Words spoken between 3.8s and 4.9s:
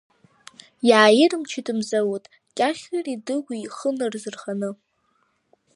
нарзырханы.